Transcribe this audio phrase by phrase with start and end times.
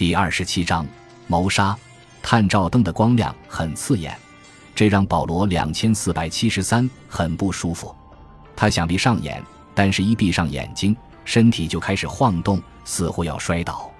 [0.00, 0.86] 第二十七章
[1.26, 1.76] 谋杀。
[2.22, 4.16] 探照灯的光亮很刺眼，
[4.74, 7.94] 这让保罗两千四百七十三很不舒服。
[8.56, 9.44] 他想闭上眼，
[9.74, 13.90] 但是一闭上眼睛，身体就开始晃动，似乎要摔倒。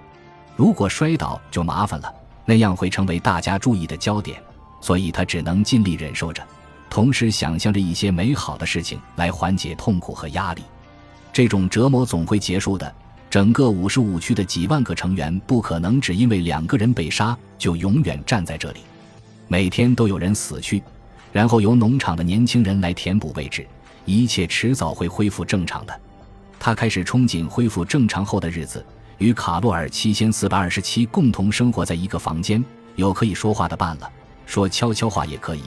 [0.55, 2.11] 如果摔倒就麻烦了，
[2.45, 4.41] 那样会成为大家注意的焦点。
[4.79, 6.43] 所以他只能尽力忍受着，
[6.89, 10.63] 同时想象着一些美好的事情来缓解痛苦和压力。
[11.31, 12.91] 这种折磨总会结束的。
[13.31, 18.81] 整个五十五区的几万个成员不可能只因为两个人被杀就永远站在这里。
[19.47, 20.83] 每天都有人死去，
[21.31, 23.65] 然后由农场的年轻人来填补位置。
[24.03, 25.97] 一切迟早会恢复正常的。
[26.59, 28.85] 他开始憧憬恢复正常后的日子，
[29.17, 32.61] 与卡洛尔七千四百二十七共同生活在一个房间，
[32.97, 34.11] 有可以说话的伴了，
[34.45, 35.63] 说悄悄话也可以，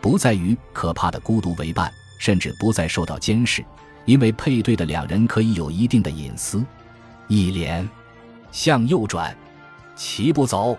[0.00, 3.64] 不再与可怕的孤独为伴，甚至不再受到监视，
[4.04, 6.64] 因为配对的两人可以有一定的隐私。
[7.28, 7.88] 一连
[8.50, 9.36] 向右转，
[9.94, 10.76] 齐步走。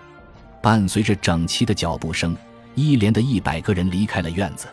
[0.62, 2.36] 伴随着整齐的脚步声，
[2.74, 4.66] 一连的一百个人离开了院子。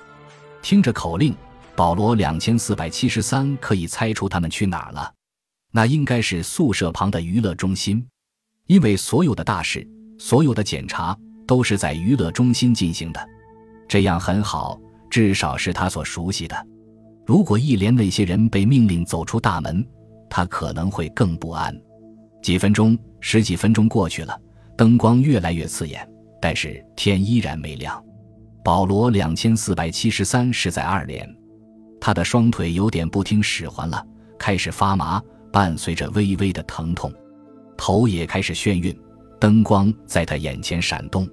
[0.61, 1.33] 听着口令，
[1.77, 5.13] 保罗两千四百七十三可以猜出他们去哪儿了。
[5.71, 8.05] 那应该是宿舍旁的娱乐中心，
[8.65, 9.87] 因为所有的大事、
[10.17, 13.29] 所有的检查都是在娱乐中心进行的。
[13.87, 14.77] 这样很好，
[15.09, 16.67] 至少是他所熟悉的。
[17.25, 19.87] 如果一连那些人被命令走出大门，
[20.29, 21.75] 他可能会更不安。
[22.41, 24.39] 几分钟、十几分钟过去了，
[24.77, 26.07] 灯光越来越刺眼，
[26.41, 28.01] 但是天依然没亮。
[28.63, 31.27] 保罗两千四百七十三是在二连，
[31.99, 34.05] 他的双腿有点不听使唤了，
[34.37, 37.11] 开始发麻，伴随着微微的疼痛，
[37.77, 38.97] 头也开始眩晕。
[39.39, 41.27] 灯光在他眼前闪动，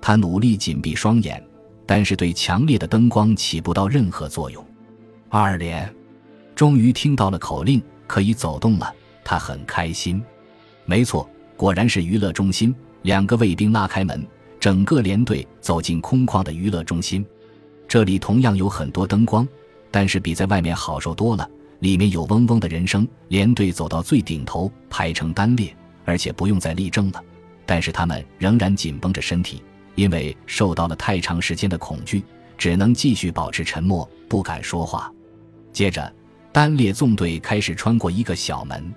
[0.00, 1.42] 他努力紧闭双眼，
[1.86, 4.64] 但是对强烈的灯光起不到任何作用。
[5.28, 5.92] 二连，
[6.54, 7.82] 终于听到了口令。
[8.06, 10.22] 可以走动了，他很开心。
[10.84, 12.74] 没错，果然是娱乐中心。
[13.02, 14.26] 两个卫兵拉开门，
[14.58, 17.24] 整个连队走进空旷的娱乐中心。
[17.86, 19.46] 这里同样有很多灯光，
[19.90, 21.48] 但是比在外面好受多了。
[21.80, 23.06] 里面有嗡嗡的人声。
[23.28, 25.72] 连队走到最顶头，排成单列，
[26.04, 27.22] 而且不用再立正了。
[27.64, 29.62] 但是他们仍然紧绷着身体，
[29.94, 32.24] 因为受到了太长时间的恐惧，
[32.58, 35.12] 只能继续保持沉默，不敢说话。
[35.72, 36.12] 接着。
[36.56, 38.90] 单列纵队开始穿过一个小门，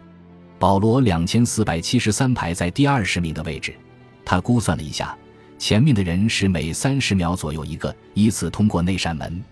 [0.58, 3.76] 保罗两千四百七十三排在第二十名的位置。
[4.24, 5.14] 他估算了一下，
[5.58, 9.44] 前面的人是每三十秒左右一个依次通过那扇门。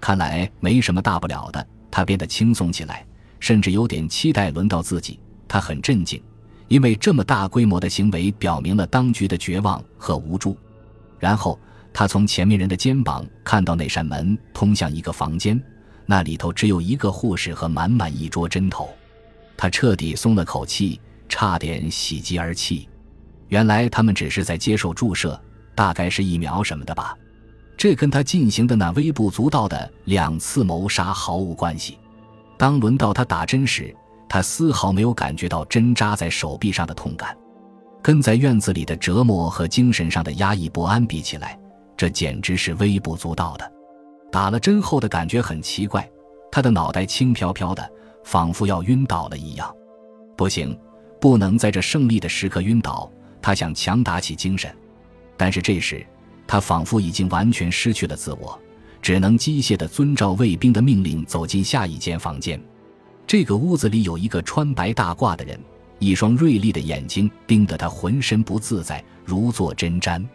[0.00, 3.06] 看来没什么大不了的，他变得轻松起来，
[3.38, 5.20] 甚至有点期待轮到自己。
[5.46, 6.20] 他很镇静，
[6.66, 10.58] 因为这么大规模的行为表明了当局的绝望和无助。
[11.20, 11.56] 然后
[11.92, 15.62] 他从前面人的肩膀看到那扇门通向一个房间。
[16.06, 18.88] 那里头只有一个护士和满满一桌针头，
[19.56, 22.88] 他彻底松了口气，差点喜极而泣。
[23.48, 25.40] 原来他们只是在接受注射，
[25.74, 27.16] 大概是疫苗什么的吧。
[27.76, 31.98] 这跟他进行的那微不足道的两次谋杀毫无关系。
[32.56, 33.94] 当轮到他打针时，
[34.28, 37.36] 他丝毫没有感觉到针扎在手臂上的痛感。
[38.02, 41.58] 跟在院子里的折磨和精神上的压抑不安比起来，
[41.96, 43.72] 这简直是微不足道的。
[44.34, 46.10] 打了针后的感觉很奇怪，
[46.50, 47.88] 他的脑袋轻飘飘的，
[48.24, 49.72] 仿佛要晕倒了一样。
[50.36, 50.76] 不行，
[51.20, 53.08] 不能在这胜利的时刻晕倒。
[53.40, 54.76] 他想强打起精神，
[55.36, 56.04] 但是这时
[56.48, 58.60] 他仿佛已经完全失去了自我，
[59.00, 62.60] 只能机械地遵照卫兵的命令走进下一间房间。
[63.28, 65.56] 这个屋子里有一个穿白大褂的人，
[66.00, 70.26] 一双锐利的眼睛盯得他浑身不自在，如坐针毡。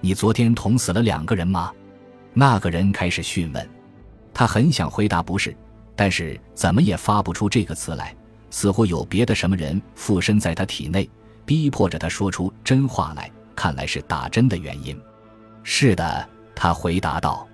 [0.00, 1.72] 你昨天捅死了两个人吗？
[2.38, 3.66] 那个人开始讯问，
[4.34, 5.56] 他很想回答不是，
[5.94, 8.14] 但是怎么也发不出这个词来，
[8.50, 11.08] 似乎有别的什么人附身在他体内，
[11.46, 13.30] 逼迫着他说出真话来。
[13.54, 15.00] 看来是打针的原因。
[15.62, 17.48] 是的，他回答道。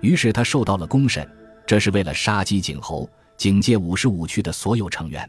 [0.00, 1.28] 于是他受到了公审，
[1.66, 5.28] 这是为了杀鸡儆猴，警戒五十五区的所有成员。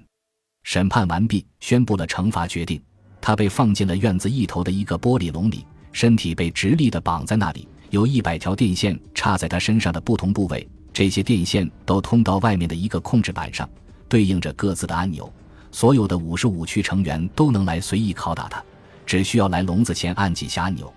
[0.62, 2.80] 审判完毕，宣布了惩罚决定。
[3.20, 7.68] 他被放进了院子一头的一个玻璃笼里，身体被直立的绑在那里。
[7.92, 13.70] 有一百条电线插在他身上的不同部位，这些电线都通到外面的一个控制板上，
[14.08, 15.32] 对应着各自的按钮。
[15.74, 18.64] 所有的五十五区成员都能来随意拷打他，
[19.06, 20.92] 只需要来笼子前按几下按钮。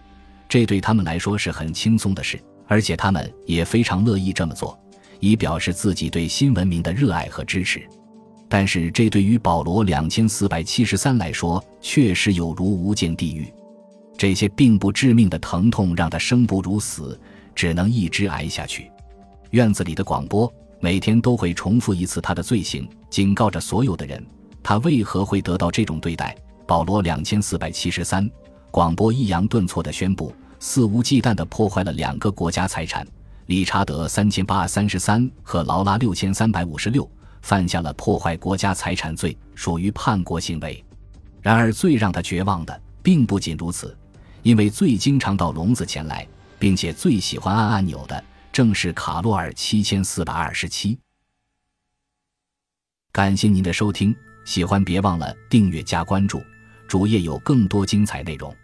[0.49, 4.79] 这对他们来说是很轻松的事，而且他们也非常乐意这么做，
[5.19, 7.82] 以表示自己对新文明的热爱和支持。
[8.49, 13.52] 但是，这对于保罗两千四百七十三来说，确实有如无间地狱。
[14.16, 17.19] 这些并不致命的疼痛让他生不如死，
[17.55, 18.90] 只能一直挨下去。
[19.50, 24.25] 院子里的广播每天都会重复一次他的罪行，警告着所有的人
[24.62, 26.37] 他为何会得到这种对待。
[26.66, 28.28] 保罗两千四百七十三，
[28.70, 33.06] 广播抑扬顿挫地宣布，肆无忌惮地破坏了两个国家财产。
[33.46, 37.06] 理查德三千八三十三和劳拉六千三百五十六
[37.43, 40.82] 犯下了破坏国家财产罪，属于叛国行为。
[41.43, 43.94] 然而，最让他绝望的并不仅如此，
[44.44, 46.26] 因为最经常到笼子前来，
[46.58, 50.96] 并且最喜欢按按钮的，正是卡洛尔七千四百二十七。
[53.11, 54.14] 感谢您的收听，
[54.44, 56.43] 喜欢别忘了订阅加关注，
[56.87, 58.55] 主页有更多精彩内容。